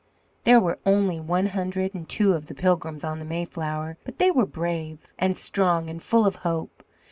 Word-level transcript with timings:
There 0.45 0.59
were 0.59 0.79
only 0.83 1.19
one 1.19 1.45
hundred 1.45 1.93
and 1.93 2.09
two 2.09 2.33
of 2.33 2.47
the 2.47 2.55
Pilgrims 2.55 3.03
on 3.03 3.19
the 3.19 3.23
Mayflower, 3.23 3.97
but 4.03 4.17
they 4.17 4.31
were 4.31 4.47
brave 4.47 5.05
and 5.19 5.37
strong 5.37 5.91
and 5.91 6.01
full 6.01 6.25
of 6.25 6.37
hope. 6.37 6.83